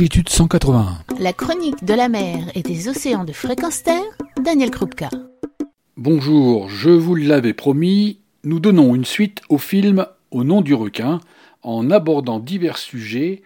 longitude 0.00 0.30
181. 0.30 0.96
La 1.18 1.34
chronique 1.34 1.84
de 1.84 1.92
la 1.92 2.08
mer 2.08 2.50
et 2.54 2.62
des 2.62 2.88
océans 2.88 3.24
de 3.24 3.32
fréquence 3.32 3.82
terre, 3.82 4.00
Daniel 4.42 4.70
Krupka. 4.70 5.10
Bonjour, 5.98 6.70
je 6.70 6.88
vous 6.88 7.14
l'avais 7.14 7.52
promis, 7.52 8.18
nous 8.42 8.60
donnons 8.60 8.94
une 8.94 9.04
suite 9.04 9.42
au 9.50 9.58
film 9.58 10.06
Au 10.30 10.42
nom 10.42 10.62
du 10.62 10.72
requin 10.72 11.20
en 11.62 11.90
abordant 11.90 12.38
divers 12.38 12.78
sujets 12.78 13.42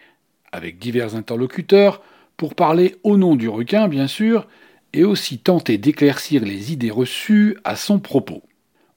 avec 0.53 0.79
divers 0.79 1.17
interlocuteurs 1.17 2.03
pour 2.37 2.55
parler 2.55 2.95
au 3.03 3.17
nom 3.17 3.35
du 3.35 3.49
requin 3.49 3.89
bien 3.89 4.07
sûr 4.07 4.47
et 4.93 5.03
aussi 5.03 5.39
tenter 5.39 5.77
d'éclaircir 5.77 6.45
les 6.45 6.73
idées 6.73 6.93
reçues 6.93 7.59
à 7.65 7.75
son 7.75 7.99
propos. 7.99 8.45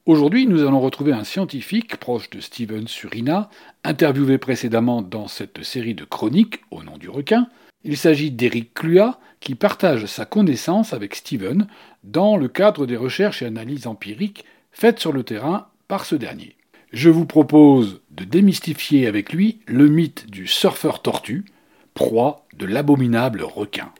Aujourd'hui, 0.08 0.46
nous 0.46 0.62
allons 0.62 0.80
retrouver 0.80 1.12
un 1.12 1.22
scientifique 1.22 1.98
proche 1.98 2.30
de 2.30 2.40
Steven 2.40 2.88
Surina, 2.88 3.50
interviewé 3.84 4.38
précédemment 4.38 5.02
dans 5.02 5.28
cette 5.28 5.62
série 5.62 5.94
de 5.94 6.06
chroniques 6.06 6.62
au 6.70 6.82
nom 6.82 6.96
du 6.96 7.10
requin. 7.10 7.48
Il 7.84 7.98
s'agit 7.98 8.30
d'Éric 8.30 8.72
Clua, 8.72 9.20
qui 9.40 9.54
partage 9.54 10.06
sa 10.06 10.24
connaissance 10.24 10.94
avec 10.94 11.14
Steven 11.14 11.66
dans 12.04 12.38
le 12.38 12.48
cadre 12.48 12.86
des 12.86 12.96
recherches 12.96 13.42
et 13.42 13.44
analyses 13.44 13.86
empiriques 13.86 14.46
faites 14.72 14.98
sur 14.98 15.12
le 15.12 15.24
terrain 15.24 15.66
par 15.88 16.06
ce 16.06 16.14
dernier. 16.14 16.56
Je 16.90 17.10
vous 17.10 17.26
propose 17.26 18.00
de 18.10 18.24
démystifier 18.24 19.06
avec 19.06 19.34
lui 19.34 19.60
le 19.66 19.88
mythe 19.88 20.30
du 20.30 20.46
surfeur 20.46 21.02
tortue, 21.02 21.44
proie 21.92 22.46
de 22.56 22.64
l'abominable 22.64 23.42
requin. 23.42 23.92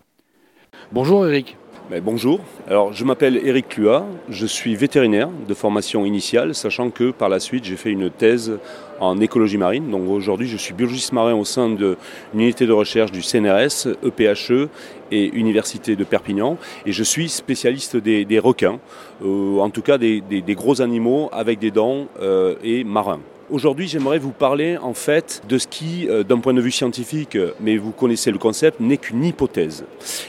Bonjour 0.90 1.26
Eric. 1.26 1.58
Bonjour, 2.02 2.40
alors 2.68 2.92
je 2.92 3.02
m'appelle 3.02 3.40
Eric 3.42 3.70
Clua, 3.70 4.04
je 4.28 4.44
suis 4.44 4.76
vétérinaire 4.76 5.30
de 5.48 5.54
formation 5.54 6.04
initiale, 6.04 6.54
sachant 6.54 6.90
que 6.90 7.12
par 7.12 7.30
la 7.30 7.40
suite 7.40 7.64
j'ai 7.64 7.76
fait 7.76 7.90
une 7.90 8.10
thèse 8.10 8.58
en 9.00 9.20
écologie 9.20 9.58
marine. 9.58 9.90
Donc 9.90 10.08
aujourd'hui 10.08 10.48
je 10.48 10.56
suis 10.56 10.74
biologiste 10.74 11.12
marin 11.12 11.34
au 11.34 11.44
sein 11.44 11.70
d'une 11.70 11.96
unité 12.34 12.66
de 12.66 12.72
recherche 12.72 13.12
du 13.12 13.22
CNRS, 13.22 13.88
EPHE 14.02 14.68
et 15.10 15.26
Université 15.34 15.96
de 15.96 16.04
Perpignan. 16.04 16.58
Et 16.86 16.92
je 16.92 17.02
suis 17.02 17.28
spécialiste 17.28 17.96
des, 17.96 18.38
requins, 18.38 18.78
euh, 19.24 19.58
en 19.58 19.70
tout 19.70 19.82
cas 19.82 19.98
des, 19.98 20.22
gros 20.48 20.80
animaux 20.80 21.28
avec 21.32 21.58
des 21.58 21.70
dents 21.70 22.06
euh, 22.20 22.54
et 22.62 22.84
marins. 22.84 23.20
Aujourd'hui, 23.50 23.88
j'aimerais 23.88 24.18
vous 24.18 24.32
parler 24.32 24.76
en 24.76 24.92
fait 24.92 25.40
de 25.48 25.56
ce 25.56 25.66
qui, 25.66 26.06
euh, 26.06 26.22
d'un 26.22 26.38
point 26.38 26.52
de 26.52 26.60
vue 26.60 26.70
scientifique, 26.70 27.38
mais 27.60 27.78
vous 27.78 27.92
connaissez 27.92 28.30
le 28.30 28.36
concept, 28.36 28.78
n'est 28.78 28.98
qu'une 28.98 29.24
hypothèse. 29.24 29.86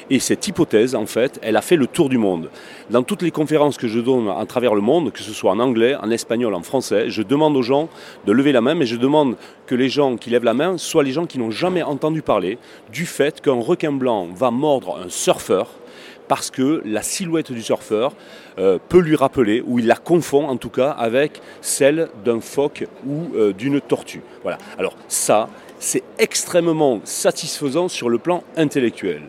Et 0.09 0.19
cette 0.19 0.47
hypothèse, 0.47 0.95
en 0.95 1.05
fait, 1.05 1.37
elle 1.43 1.57
a 1.57 1.61
fait 1.61 1.75
le 1.75 1.85
tour 1.85 2.07
du 2.07 2.17
monde. 2.17 2.49
Dans 2.89 3.03
toutes 3.03 3.21
les 3.21 3.31
conférences 3.31 3.77
que 3.77 3.89
je 3.89 3.99
donne 3.99 4.29
à 4.29 4.45
travers 4.45 4.73
le 4.73 4.79
monde, 4.79 5.11
que 5.11 5.19
ce 5.19 5.33
soit 5.33 5.51
en 5.51 5.59
anglais, 5.59 5.97
en 6.01 6.09
espagnol, 6.11 6.53
en 6.53 6.63
français, 6.63 7.09
je 7.09 7.21
demande 7.21 7.57
aux 7.57 7.61
gens 7.61 7.89
de 8.25 8.31
lever 8.31 8.53
la 8.53 8.58
main, 8.61 8.75
mais 8.75 8.85
je 8.85 8.95
demande 8.95 9.35
que 9.65 9.75
les 9.75 9.89
gens 9.89 10.17
qui 10.17 10.29
lèvent 10.29 10.43
la 10.43 10.53
main 10.53 10.77
soient 10.77 11.03
les 11.03 11.11
gens 11.11 11.25
qui 11.25 11.39
n'ont 11.39 11.51
jamais 11.51 11.83
entendu 11.83 12.21
parler 12.21 12.57
du 12.91 13.05
fait 13.05 13.41
qu'un 13.41 13.61
requin 13.61 13.91
blanc 13.91 14.27
va 14.33 14.51
mordre 14.51 14.99
un 15.03 15.09
surfeur 15.09 15.69
parce 16.29 16.51
que 16.51 16.81
la 16.85 17.01
silhouette 17.01 17.51
du 17.51 17.61
surfeur 17.61 18.13
euh, 18.59 18.77
peut 18.87 18.99
lui 18.99 19.15
rappeler, 19.15 19.63
ou 19.65 19.79
il 19.79 19.87
la 19.87 19.95
confond 19.95 20.47
en 20.47 20.57
tout 20.57 20.69
cas, 20.69 20.91
avec 20.91 21.41
celle 21.59 22.07
d'un 22.23 22.39
phoque 22.39 22.85
ou 23.05 23.35
euh, 23.35 23.51
d'une 23.51 23.81
tortue. 23.81 24.21
Voilà. 24.43 24.59
Alors 24.77 24.95
ça, 25.07 25.49
c'est 25.79 26.03
extrêmement 26.19 27.01
satisfaisant 27.03 27.87
sur 27.87 28.09
le 28.09 28.19
plan 28.19 28.43
intellectuel. 28.57 29.23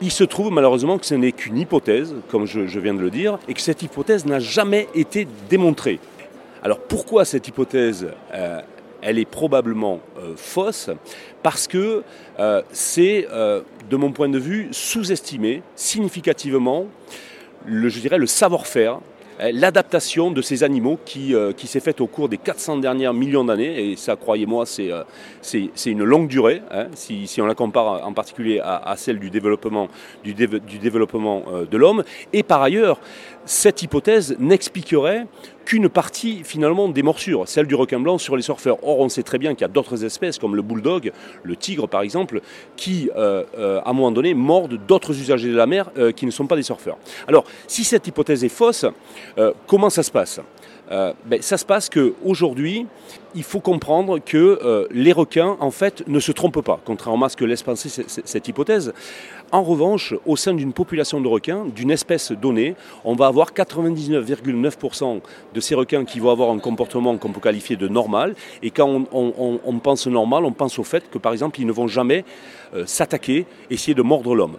Il 0.00 0.10
se 0.10 0.24
trouve 0.24 0.50
malheureusement 0.50 0.96
que 0.96 1.04
ce 1.04 1.14
n'est 1.14 1.32
qu'une 1.32 1.58
hypothèse, 1.58 2.14
comme 2.30 2.46
je, 2.46 2.78
viens 2.78 2.94
de 2.94 3.00
le 3.00 3.10
dire, 3.10 3.38
et 3.48 3.54
que 3.54 3.60
cette 3.60 3.82
hypothèse 3.82 4.24
n'a 4.24 4.38
jamais 4.38 4.88
été 4.94 5.28
démontrée. 5.50 6.00
Alors 6.62 6.78
pourquoi 6.78 7.24
cette 7.24 7.48
hypothèse 7.48 8.08
euh, 8.34 8.60
elle 9.02 9.18
est 9.18 9.24
probablement 9.24 10.00
euh, 10.18 10.34
fausse? 10.36 10.90
Parce 11.42 11.66
que 11.66 12.02
euh, 12.38 12.62
c'est, 12.70 13.26
de 13.88 13.96
mon 13.96 14.12
point 14.12 14.28
de 14.28 14.38
vue, 14.38 14.68
sous-estimé 14.72 15.62
significativement 15.74 16.86
le, 17.64 17.88
je 17.88 18.00
dirais, 18.00 18.18
le 18.18 18.26
savoir-faire 18.26 19.00
l'adaptation 19.54 20.30
de 20.30 20.42
ces 20.42 20.64
animaux 20.64 20.98
qui, 21.02 21.34
s'est 21.64 21.80
faite 21.80 22.02
au 22.02 22.06
cours 22.06 22.28
des 22.28 22.36
400 22.36 22.76
dernières 22.76 23.14
millions 23.14 23.42
d'années, 23.42 23.90
et 23.90 23.96
ça, 23.96 24.14
croyez-moi, 24.14 24.66
c'est 24.66 25.70
une 25.86 26.04
longue 26.04 26.28
durée, 26.28 26.60
hein, 26.70 26.88
si, 26.92 27.26
on 27.40 27.46
la 27.46 27.54
compare 27.54 28.06
en 28.06 28.12
particulier 28.12 28.60
à, 28.62 28.94
celle 28.98 29.18
du 29.18 29.30
développement, 29.30 29.88
du 30.22 30.34
développement 30.34 31.42
de 31.70 31.76
l'homme. 31.78 32.04
Et 32.34 32.42
par 32.42 32.60
ailleurs, 32.60 33.00
cette 33.46 33.82
hypothèse 33.82 34.36
n'expliquerait 34.38 35.26
qu'une 35.64 35.88
partie 35.88 36.42
finalement 36.44 36.88
des 36.88 37.02
morsures, 37.02 37.46
celle 37.46 37.66
du 37.66 37.74
requin 37.74 38.00
blanc 38.00 38.18
sur 38.18 38.36
les 38.36 38.42
surfeurs. 38.42 38.78
Or, 38.82 39.00
on 39.00 39.08
sait 39.08 39.22
très 39.22 39.38
bien 39.38 39.54
qu'il 39.54 39.62
y 39.62 39.64
a 39.64 39.68
d'autres 39.68 40.04
espèces 40.04 40.38
comme 40.38 40.56
le 40.56 40.62
bulldog, 40.62 41.12
le 41.42 41.56
tigre 41.56 41.88
par 41.88 42.02
exemple, 42.02 42.40
qui 42.76 43.10
à 43.16 43.44
un 43.56 43.92
moment 43.92 44.10
donné 44.10 44.34
mordent 44.34 44.78
d'autres 44.86 45.12
usagers 45.12 45.50
de 45.50 45.56
la 45.56 45.66
mer 45.66 45.90
qui 46.16 46.26
ne 46.26 46.30
sont 46.30 46.46
pas 46.46 46.56
des 46.56 46.62
surfeurs. 46.62 46.98
Alors, 47.28 47.44
si 47.66 47.84
cette 47.84 48.06
hypothèse 48.06 48.44
est 48.44 48.48
fausse, 48.48 48.86
euh, 49.38 49.52
comment 49.66 49.90
ça 49.90 50.02
se 50.02 50.10
passe? 50.10 50.40
Euh, 50.90 51.12
ben, 51.24 51.40
ça 51.40 51.56
se 51.56 51.64
passe 51.64 51.88
qu'aujourd'hui, 51.88 52.86
il 53.34 53.44
faut 53.44 53.60
comprendre 53.60 54.18
que 54.18 54.58
euh, 54.64 54.88
les 54.90 55.12
requins, 55.12 55.56
en 55.60 55.70
fait, 55.70 56.06
ne 56.08 56.18
se 56.18 56.32
trompent 56.32 56.62
pas, 56.62 56.80
contrairement 56.84 57.26
à 57.26 57.28
ce 57.28 57.36
que 57.36 57.44
laisse 57.44 57.62
penser 57.62 57.88
cette 58.06 58.48
hypothèse. 58.48 58.92
En 59.52 59.62
revanche, 59.62 60.14
au 60.26 60.36
sein 60.36 60.52
d'une 60.52 60.72
population 60.72 61.20
de 61.20 61.28
requins, 61.28 61.64
d'une 61.66 61.90
espèce 61.92 62.32
donnée, 62.32 62.74
on 63.04 63.14
va 63.14 63.26
avoir 63.26 63.52
99,9% 63.52 65.20
de 65.54 65.60
ces 65.60 65.74
requins 65.74 66.04
qui 66.04 66.18
vont 66.18 66.30
avoir 66.30 66.50
un 66.50 66.58
comportement 66.58 67.16
qu'on 67.18 67.32
peut 67.32 67.40
qualifier 67.40 67.76
de 67.76 67.88
normal. 67.88 68.34
Et 68.62 68.70
quand 68.70 69.04
on, 69.12 69.78
pense 69.78 70.06
normal, 70.06 70.44
on 70.44 70.52
pense 70.52 70.78
au 70.78 70.84
fait 70.84 71.08
que, 71.10 71.18
par 71.18 71.32
exemple, 71.32 71.60
ils 71.60 71.66
ne 71.66 71.72
vont 71.72 71.88
jamais 71.88 72.24
s'attaquer, 72.86 73.46
essayer 73.70 73.94
de 73.94 74.02
mordre 74.02 74.34
l'homme. 74.36 74.56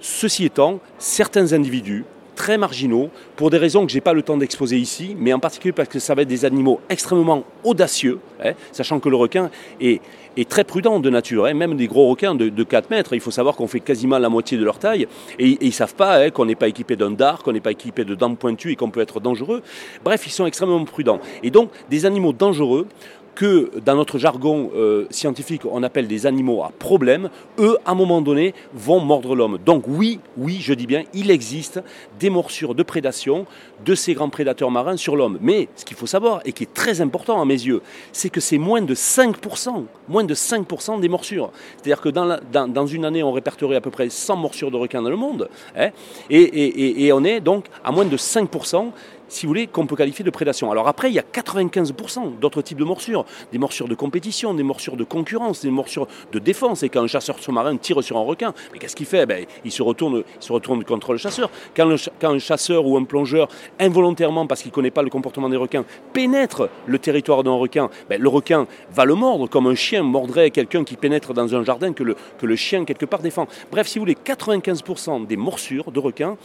Ceci 0.00 0.44
étant, 0.44 0.80
certains 0.98 1.52
individus 1.52 2.04
très 2.34 2.58
marginaux, 2.58 3.10
pour 3.36 3.50
des 3.50 3.58
raisons 3.58 3.86
que 3.86 3.92
je 3.92 3.96
n'ai 3.96 4.00
pas 4.00 4.12
le 4.12 4.22
temps 4.22 4.36
d'exposer 4.36 4.76
ici, 4.76 5.16
mais 5.18 5.32
en 5.32 5.38
particulier 5.38 5.72
parce 5.72 5.88
que 5.88 5.98
ça 5.98 6.14
va 6.14 6.22
être 6.22 6.28
des 6.28 6.44
animaux 6.44 6.80
extrêmement 6.88 7.44
audacieux, 7.62 8.18
hein, 8.44 8.52
sachant 8.72 9.00
que 9.00 9.08
le 9.08 9.16
requin 9.16 9.50
est, 9.80 10.00
très 10.48 10.64
prudent 10.64 11.00
de 11.00 11.10
nature, 11.10 11.46
hein, 11.46 11.54
même 11.54 11.76
des 11.76 11.86
gros 11.86 12.08
requins 12.08 12.34
de, 12.34 12.62
4 12.62 12.90
mètres, 12.90 13.12
il 13.14 13.20
faut 13.20 13.30
savoir 13.30 13.56
qu'on 13.56 13.68
fait 13.68 13.80
quasiment 13.80 14.18
la 14.18 14.28
moitié 14.28 14.58
de 14.58 14.64
leur 14.64 14.78
taille, 14.78 15.06
et, 15.38 15.58
ils 15.60 15.68
ne 15.68 15.72
savent 15.72 15.94
pas 15.94 16.18
hein, 16.18 16.30
qu'on 16.30 16.44
n'est 16.44 16.54
pas 16.54 16.68
équipé 16.68 16.96
d'un 16.96 17.10
dard, 17.10 17.42
qu'on 17.42 17.52
n'est 17.52 17.60
pas 17.60 17.72
équipé 17.72 18.04
de 18.04 18.14
dents 18.14 18.34
pointues 18.34 18.72
et 18.72 18.76
qu'on 18.76 18.90
peut 18.90 19.00
être 19.00 19.20
dangereux. 19.20 19.62
Bref, 20.04 20.26
ils 20.26 20.30
sont 20.30 20.46
extrêmement 20.46 20.84
prudents. 20.84 21.20
Et 21.42 21.50
donc, 21.50 21.70
des 21.90 22.06
animaux 22.06 22.32
dangereux 22.32 22.86
que 23.34 23.70
dans 23.84 23.96
notre 23.96 24.18
jargon 24.18 24.70
euh, 24.74 25.06
scientifique 25.10 25.62
on 25.64 25.82
appelle 25.82 26.06
des 26.06 26.26
animaux 26.26 26.62
à 26.62 26.70
problème, 26.78 27.30
eux, 27.58 27.76
à 27.84 27.92
un 27.92 27.94
moment 27.94 28.20
donné, 28.20 28.54
vont 28.74 29.00
mordre 29.00 29.34
l'homme. 29.34 29.58
Donc 29.64 29.84
oui, 29.86 30.20
oui, 30.36 30.58
je 30.60 30.74
dis 30.74 30.86
bien, 30.86 31.04
il 31.12 31.30
existe 31.30 31.80
des 32.18 32.30
morsures 32.30 32.74
de 32.74 32.82
prédation 32.82 33.46
de 33.84 33.94
ces 33.94 34.14
grands 34.14 34.28
prédateurs 34.28 34.70
marins 34.70 34.96
sur 34.96 35.16
l'homme. 35.16 35.38
Mais 35.40 35.68
ce 35.76 35.84
qu'il 35.84 35.96
faut 35.96 36.06
savoir, 36.06 36.40
et 36.44 36.52
qui 36.52 36.64
est 36.64 36.74
très 36.74 37.00
important 37.00 37.40
à 37.40 37.44
mes 37.44 37.54
yeux, 37.54 37.82
c'est 38.12 38.30
que 38.30 38.40
c'est 38.40 38.58
moins 38.58 38.82
de 38.82 38.94
5%, 38.94 39.84
moins 40.08 40.24
de 40.24 40.34
5% 40.34 41.00
des 41.00 41.08
morsures. 41.08 41.50
C'est-à-dire 41.76 42.00
que 42.00 42.08
dans, 42.08 42.38
dans, 42.68 42.86
une 42.86 43.04
année, 43.04 43.22
on 43.22 43.32
répertorie 43.32 43.76
à 43.76 43.80
peu 43.80 43.90
près 43.90 44.08
100 44.08 44.36
morsures 44.36 44.70
de 44.70 44.76
requins 44.76 45.02
dans 45.02 45.10
le 45.10 45.16
monde, 45.16 45.48
hein, 45.76 45.90
et, 46.30 47.06
et 47.06 47.12
on 47.12 47.24
est 47.24 47.40
donc 47.40 47.66
à 47.84 47.92
moins 47.92 48.04
de 48.04 48.16
5% 48.16 48.90
si 49.28 49.46
vous 49.46 49.50
voulez, 49.50 49.66
qu'on 49.66 49.86
peut 49.86 49.96
qualifier 49.96 50.24
de 50.24 50.30
prédation. 50.30 50.70
Alors 50.70 50.88
après, 50.88 51.10
il 51.10 51.14
y 51.14 51.18
a 51.18 51.22
95% 51.22 52.38
d'autres 52.38 52.62
types 52.62 52.78
de 52.78 52.84
morsures. 52.84 53.23
Des 53.52 53.58
morsures 53.58 53.88
de 53.88 53.94
compétition, 53.94 54.54
des 54.54 54.62
morsures 54.62 54.96
de 54.96 55.04
concurrence, 55.04 55.62
des 55.62 55.70
morsures 55.70 56.06
de 56.32 56.38
défense. 56.38 56.82
Et 56.82 56.88
quand 56.88 57.02
un 57.02 57.06
chasseur 57.06 57.38
sous-marin 57.38 57.76
tire 57.76 58.02
sur 58.02 58.16
un 58.16 58.22
requin, 58.22 58.54
qu'est-ce 58.78 58.96
qu'il 58.96 59.06
fait? 59.06 59.26
Ben, 59.26 59.44
il, 59.64 59.72
se 59.72 59.82
retourne, 59.82 60.24
il 60.40 60.44
se 60.44 60.52
retourne 60.52 60.84
contre 60.84 61.12
le 61.12 61.18
chasseur. 61.18 61.50
Quand, 61.76 61.94
un 62.22 62.38
chasseur 62.38 62.86
ou 62.86 62.96
un 62.96 63.04
plongeur, 63.04 63.48
involontairement, 63.78 64.46
parce 64.46 64.62
qu'il 64.62 64.70
ne 64.70 64.74
connaît 64.74 64.90
pas 64.90 65.02
le 65.02 65.10
comportement 65.10 65.48
des 65.48 65.56
requins, 65.56 65.84
pénètre 66.12 66.68
le 66.86 66.98
territoire 66.98 67.42
d'un 67.42 67.54
requin, 67.54 67.90
ben, 68.08 68.20
le 68.20 68.28
requin 68.28 68.66
va 68.92 69.04
le 69.04 69.14
mordre 69.14 69.48
comme 69.48 69.66
un 69.66 69.74
chien 69.74 70.02
mordrait 70.02 70.50
quelqu'un 70.50 70.84
qui 70.84 70.96
pénètre 70.96 71.34
dans 71.34 71.54
un 71.54 71.64
jardin 71.64 71.92
que 71.92 72.02
le, 72.02 72.16
que 72.38 72.46
le 72.46 72.56
chien 72.56 72.84
quelque 72.84 73.06
part 73.06 73.20
défend. 73.20 73.46
Bref, 73.70 73.86
si 73.86 73.98
vous 73.98 74.04
voulez, 74.04 74.16
95% 74.24 75.26
des 75.26 75.36
morsures 75.36 75.90
de 75.90 76.00
requins 76.00 76.36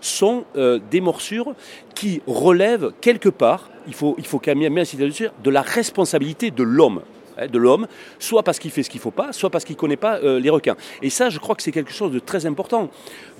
sont 0.00 0.44
euh, 0.56 0.78
des 0.90 1.00
morsures 1.00 1.54
qui 1.94 2.22
relèvent 2.26 2.92
quelque 3.00 3.28
part, 3.28 3.70
il 3.86 3.94
faut, 3.94 4.14
il 4.18 4.26
faut 4.26 4.38
quand 4.38 4.54
même 4.54 4.78
insister 4.78 5.04
dessus, 5.04 5.28
de 5.42 5.50
la 5.50 5.62
responsabilité 5.62 6.50
de 6.50 6.62
l'homme 6.62 7.02
hein, 7.38 7.46
de 7.46 7.58
l'homme, 7.58 7.86
soit 8.18 8.42
parce 8.42 8.58
qu'il 8.58 8.70
fait 8.70 8.82
ce 8.82 8.90
qu'il 8.90 8.98
ne 8.98 9.02
faut 9.02 9.10
pas, 9.10 9.32
soit 9.32 9.50
parce 9.50 9.64
qu'il 9.64 9.76
ne 9.76 9.80
connaît 9.80 9.96
pas 9.96 10.18
euh, 10.18 10.40
les 10.40 10.50
requins. 10.50 10.76
Et 11.02 11.10
ça, 11.10 11.30
je 11.30 11.38
crois 11.38 11.54
que 11.54 11.62
c'est 11.62 11.72
quelque 11.72 11.92
chose 11.92 12.12
de 12.12 12.18
très 12.18 12.46
important, 12.46 12.90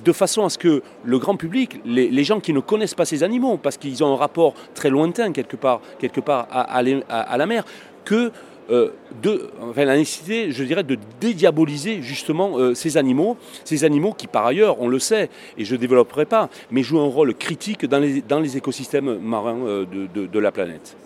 de 0.04 0.12
façon 0.12 0.44
à 0.44 0.50
ce 0.50 0.58
que 0.58 0.82
le 1.04 1.18
grand 1.18 1.36
public, 1.36 1.80
les, 1.84 2.24
gens 2.24 2.40
qui 2.40 2.52
ne 2.52 2.60
connaissent 2.60 2.94
pas 2.94 3.04
ces 3.04 3.22
animaux, 3.22 3.56
parce 3.56 3.76
qu'ils 3.76 4.02
ont 4.04 4.14
un 4.14 4.16
rapport 4.16 4.54
très 4.74 4.90
lointain 4.90 5.32
quelque 5.32 5.56
part, 5.56 5.80
part 6.24 6.48
à 6.50 6.82
la 6.82 7.46
mer, 7.46 7.64
que 8.04 8.32
de, 8.70 9.50
enfin, 9.62 9.84
la 9.84 9.96
nécessité, 9.96 10.52
je 10.52 10.64
dirais, 10.64 10.82
de 10.84 10.96
dédiaboliser 11.20 12.02
justement 12.02 12.58
euh, 12.58 12.74
ces 12.74 12.96
animaux, 12.96 13.36
ces 13.64 13.84
animaux 13.84 14.12
qui 14.12 14.26
par 14.26 14.46
ailleurs, 14.46 14.80
on 14.80 14.88
le 14.88 14.98
sait, 14.98 15.28
et 15.58 15.64
je 15.64 15.74
ne 15.74 15.80
développerai 15.80 16.24
pas, 16.24 16.48
mais 16.70 16.82
jouent 16.82 17.00
un 17.00 17.08
rôle 17.08 17.34
critique 17.34 17.86
dans 17.86 17.98
les, 17.98 18.56
écosystèmes 18.56 19.18
marins 19.18 19.58
euh, 19.66 19.84
de, 19.86 20.38
la 20.38 20.52
planète. 20.52 20.96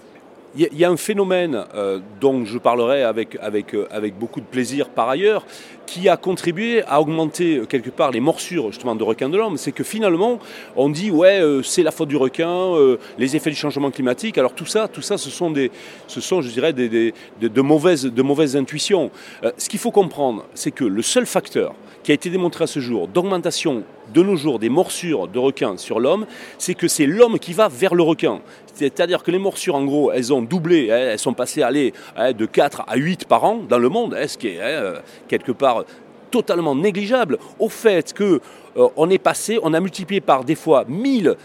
Il 0.56 0.79
y, 0.79 0.85
a 0.85 0.91
un 0.91 0.97
phénomène 0.97 1.65
euh, 1.75 1.99
dont 2.21 2.45
je 2.45 2.59
parlerai 2.59 3.03
avec, 3.03 3.37
avec, 3.41 3.75
euh, 3.75 3.89
avec 3.91 4.17
beaucoup 4.17 4.41
de 4.41 4.47
plaisir 4.47 4.89
par 4.89 5.09
ailleurs, 5.09 5.45
qui 5.85 6.09
a 6.09 6.17
contribué 6.17 6.85
à 6.85 7.01
augmenter 7.01 7.56
euh, 7.56 7.67
quelque 7.67 7.91
part 7.91 8.12
les 8.12 8.21
morsures 8.21 8.71
justement 8.71 8.95
de 8.95 9.03
requins 9.03 9.29
de 9.29 9.37
l'homme, 9.37 9.56
c'est 9.56 9.73
que 9.73 9.83
finalement 9.83 10.39
on 10.77 10.91
dit 10.91 11.11
ouais 11.11 11.41
c'est 11.65 11.83
la 11.83 11.91
faute 11.91 12.09
du 12.09 12.17
requin, 12.17 12.71
les 13.19 13.35
effets 13.35 13.51
du 13.51 13.56
changement 13.56 13.91
climatique. 13.91 14.39
Alors 14.39 14.55
tout 14.55 14.67
ça, 14.67 14.87
tout 14.87 15.03
ça, 15.03 15.19
ce 15.19 15.29
sont 15.29 15.51
des, 15.51 15.71
ce 16.06 16.21
sont 16.21 16.41
je 16.41 16.51
dirais 16.51 16.73
des, 16.73 17.12
de, 17.41 17.61
mauvaises, 17.61 18.05
de 18.05 18.23
mauvaises 18.23 18.56
intuitions. 18.56 19.11
ce 19.56 19.69
qu'il 19.69 19.81
faut 19.81 19.91
comprendre, 19.91 20.45
c'est 20.55 20.71
que 20.71 20.85
le 20.85 21.03
seul 21.03 21.27
facteur 21.27 21.75
qui 22.05 22.12
a 22.12 22.15
été 22.15 22.31
démontré 22.31 22.65
à 22.65 22.67
ce 22.67 22.81
jour 22.81 23.09
d'augmentation 23.09 23.83
de 24.12 24.23
nos 24.23 24.37
jours 24.37 24.59
des 24.59 24.69
morsures 24.69 25.29
de 25.29 25.39
requins 25.39 25.77
sur 25.77 26.01
l'homme, 26.01 26.27
c'est 26.59 26.75
que 26.75 26.89
c'est 26.89 27.06
l'homme 27.06 27.39
qui 27.39 27.53
va 27.53 27.69
vers 27.69 27.95
le 27.95 28.03
requin. 28.03 28.41
C'est-à-dire 28.75 29.23
que 29.23 29.31
les 29.31 29.39
morsures, 29.39 29.77
en 29.77 29.85
gros, 29.85 30.11
elles 30.12 30.33
ont 30.33 30.43
doublé, 30.43 30.91
hein, 30.91 30.99
elles 31.12 31.19
sont 31.19 31.35
passées 31.35 31.62
aller, 31.62 31.93
hein, 32.17 32.33
de 32.33 32.47
4 32.47 32.85
à 32.87 32.97
8 32.97 33.27
par 33.27 33.45
an 33.45 33.61
dans 33.69 33.79
le 33.79 33.89
monde, 33.89 34.17
hein, 34.19 34.27
ce 34.27 34.37
qui 34.37 34.49
est 34.49 34.59
euh, 34.61 34.99
quelque 35.29 35.53
part 35.53 35.85
totalement 36.31 36.75
négligeable 36.75 37.39
au 37.61 37.69
fait 37.69 38.12
que 38.12 38.41
euh, 38.77 38.89
on 38.97 39.09
est 39.09 39.19
passé, 39.19 39.61
on 39.62 39.73
a 39.73 39.79
multiplié 39.79 40.21
par 40.21 40.43
des 40.43 40.56
fois 40.56 40.85
1000, 40.89 41.37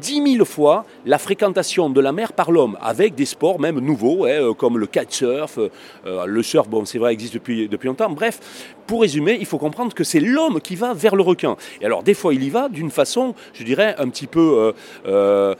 10 0.00 0.34
000 0.34 0.44
fois 0.44 0.84
la 1.06 1.18
fréquentation 1.18 1.90
de 1.90 2.00
la 2.00 2.12
mer 2.12 2.32
par 2.32 2.50
l'homme, 2.50 2.76
avec 2.80 3.14
des 3.14 3.24
sports 3.24 3.58
même 3.60 3.80
nouveaux, 3.80 4.24
hein, 4.24 4.28
euh, 4.28 4.54
comme 4.54 4.78
le 4.78 4.86
kitesurf, 4.86 5.58
euh, 6.06 6.26
le 6.26 6.42
surf, 6.42 6.68
bon 6.68 6.84
c'est 6.84 6.98
vrai, 6.98 7.12
existe 7.12 7.34
depuis, 7.34 7.68
depuis 7.68 7.88
longtemps. 7.88 8.10
Bref, 8.10 8.74
pour 8.86 9.02
résumer, 9.02 9.36
il 9.40 9.46
faut 9.46 9.58
comprendre 9.58 9.94
que 9.94 10.04
c'est 10.04 10.20
l'homme 10.20 10.60
qui 10.60 10.76
va 10.76 10.94
vers 10.94 11.16
le 11.16 11.22
requin. 11.22 11.56
Et 11.80 11.86
alors 11.86 12.02
des 12.02 12.14
fois 12.14 12.34
il 12.34 12.42
y 12.42 12.50
va 12.50 12.68
d'une 12.68 12.90
façon, 12.90 13.34
je 13.52 13.64
dirais, 13.64 13.94
un 13.98 14.08
petit 14.08 14.26
peu 14.26 14.72
euh, 15.06 15.54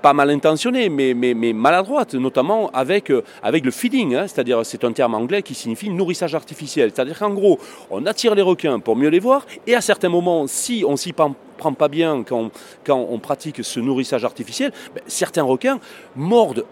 pas 0.00 0.12
mal 0.12 0.30
intentionnée, 0.30 0.88
mais, 0.88 1.14
mais, 1.14 1.52
maladroite, 1.52 2.14
notamment 2.14 2.70
avec, 2.70 3.12
avec 3.42 3.64
le 3.64 3.70
feeding, 3.70 4.14
hein. 4.14 4.26
c'est-à-dire 4.26 4.64
c'est 4.64 4.84
un 4.84 4.92
terme 4.92 5.14
anglais 5.14 5.42
qui 5.42 5.54
signifie 5.54 5.90
nourrissage 5.90 6.34
artificiel. 6.34 6.90
C'est-à-dire 6.94 7.18
qu'en 7.18 7.30
gros, 7.30 7.58
on 7.90 8.06
attire 8.06 8.34
les 8.34 8.42
requins 8.42 8.80
pour 8.80 8.96
mieux 8.96 9.08
les 9.08 9.20
voir, 9.20 9.46
et 9.66 9.74
à 9.74 9.80
certains 9.80 10.08
moments, 10.08 10.46
si 10.46 10.84
on 10.86 10.96
s'y 10.96 11.12
prend 11.12 11.34
pas 11.70 11.88
bien 11.88 12.24
quand, 12.24 12.50
quand 12.84 13.06
on 13.08 13.18
pratique 13.32 13.64
ce 13.64 13.80
nourrissage 13.80 14.26
artificiel, 14.26 14.72
ben, 14.94 15.02
certains 15.06 15.42
requins 15.42 15.78
mordent 16.16 16.66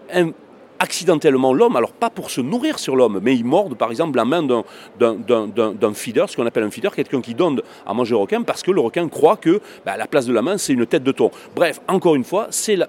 accidentellement 0.77 1.55
l'homme, 1.55 1.75
alors 1.75 1.91
pas 1.91 2.11
pour 2.11 2.29
se 2.29 2.39
nourrir 2.39 2.77
sur 2.77 2.95
l'homme, 2.95 3.19
mais 3.23 3.35
ils 3.35 3.43
mordent 3.43 3.75
par 3.75 3.89
exemple 3.89 4.15
la 4.17 4.25
main 4.25 4.43
d'un 4.43 5.93
feeder, 5.95 6.29
ce 6.29 6.35
qu'on 6.35 6.45
appelle 6.45 6.63
un 6.63 6.69
feeder, 6.69 6.93
quelqu'un 6.93 7.21
qui 7.21 7.33
donne 7.33 7.63
à 7.87 7.95
manger 7.95 8.13
au 8.13 8.19
requin 8.19 8.43
parce 8.43 8.61
que 8.61 8.69
le 8.69 8.79
requin 8.79 9.07
croit 9.09 9.37
que 9.37 9.59
ben, 9.87 9.97
la 9.97 10.05
place 10.05 10.27
de 10.27 10.33
la 10.33 10.43
main 10.43 10.59
c'est 10.59 10.73
une 10.73 10.85
tête 10.85 11.03
de 11.03 11.11
thon. 11.11 11.31
Bref, 11.55 11.81
encore 11.87 12.13
une 12.13 12.23
fois, 12.23 12.45
c'est 12.51 12.75
la, 12.75 12.87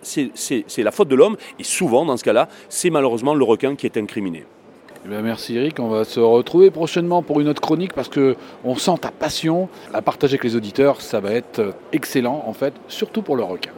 la 0.78 0.90
faute 0.90 1.08
de 1.08 1.14
l'homme 1.14 1.38
et 1.58 1.64
souvent 1.64 2.04
dans 2.04 2.18
ce 2.18 2.25
cas-là, 2.25 2.48
c'est 2.68 2.90
malheureusement 2.90 3.34
le 3.34 3.44
requin 3.44 3.75
qui 3.75 3.86
est 3.86 3.96
incriminé. 3.96 4.44
Eh 5.04 5.08
merci 5.08 5.56
Eric, 5.56 5.81
on 5.81 5.88
va 5.88 6.04
se 6.04 6.20
retrouver 6.20 6.70
prochainement 6.70 7.22
pour 7.22 7.40
une 7.40 7.49
autre 7.49 7.60
chronique 7.60 7.93
parce 7.93 8.08
que 8.08 8.37
on 8.62 8.76
sent 8.76 8.99
ta 9.00 9.10
passion 9.10 9.69
à 9.93 10.00
partager 10.00 10.34
avec 10.34 10.44
les 10.44 10.54
auditeurs, 10.54 11.00
ça 11.00 11.19
va 11.19 11.32
être 11.32 11.75
excellent 11.93 12.44
en 12.46 12.52
fait, 12.52 12.72
surtout 12.87 13.22
pour 13.22 13.34
le 13.34 13.43
requin. 13.43 13.72